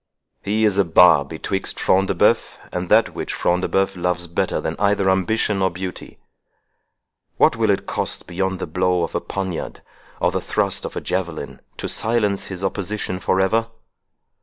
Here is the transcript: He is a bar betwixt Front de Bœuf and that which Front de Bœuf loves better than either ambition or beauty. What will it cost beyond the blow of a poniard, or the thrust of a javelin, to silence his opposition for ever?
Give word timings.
He 0.41 0.65
is 0.65 0.79
a 0.79 0.83
bar 0.83 1.23
betwixt 1.23 1.79
Front 1.79 2.07
de 2.07 2.15
Bœuf 2.15 2.57
and 2.71 2.89
that 2.89 3.13
which 3.13 3.31
Front 3.35 3.61
de 3.61 3.67
Bœuf 3.69 3.95
loves 3.95 4.25
better 4.25 4.59
than 4.59 4.75
either 4.79 5.11
ambition 5.11 5.61
or 5.61 5.69
beauty. 5.69 6.17
What 7.37 7.55
will 7.55 7.69
it 7.69 7.85
cost 7.85 8.25
beyond 8.25 8.57
the 8.57 8.65
blow 8.65 9.03
of 9.03 9.13
a 9.13 9.21
poniard, 9.21 9.83
or 10.19 10.31
the 10.31 10.41
thrust 10.41 10.85
of 10.85 10.95
a 10.95 11.01
javelin, 11.01 11.59
to 11.77 11.87
silence 11.87 12.45
his 12.45 12.63
opposition 12.63 13.19
for 13.19 13.39
ever? 13.39 13.67